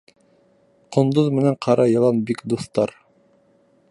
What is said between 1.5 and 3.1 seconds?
ҡара йылан бик дуҫтар.